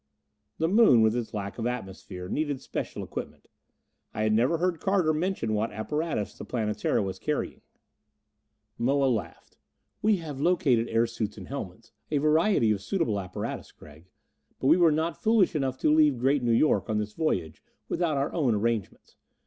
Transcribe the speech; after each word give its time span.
The 0.57 0.67
Moon, 0.67 1.03
with 1.03 1.15
its 1.15 1.31
lack 1.31 1.59
of 1.59 1.67
atmosphere, 1.67 2.27
needed 2.27 2.59
special 2.59 3.03
equipment. 3.03 3.47
I 4.15 4.23
had 4.23 4.33
never 4.33 4.57
heard 4.57 4.79
Carter 4.79 5.13
mention 5.13 5.53
what 5.53 5.69
apparatus 5.71 6.35
the 6.35 6.43
Planetara 6.43 7.03
was 7.03 7.19
carrying. 7.19 7.61
Moa 8.79 9.05
laughed. 9.05 9.57
"We 10.01 10.15
have 10.17 10.41
located 10.41 10.87
air 10.87 11.05
suits 11.05 11.37
and 11.37 11.49
helmets 11.49 11.91
a 12.09 12.17
variety 12.17 12.71
of 12.71 12.81
suitable 12.81 13.19
apparatus, 13.19 13.71
Gregg. 13.71 14.09
But 14.59 14.69
we 14.69 14.77
were 14.77 14.91
not 14.91 15.21
foolish 15.21 15.55
enough 15.55 15.77
to 15.81 15.93
leave 15.93 16.17
Great 16.17 16.41
New 16.41 16.51
York 16.51 16.89
on 16.89 16.97
this 16.97 17.13
voyage 17.13 17.61
without 17.87 18.17
our 18.17 18.33
own 18.33 18.55
arrangements. 18.55 19.17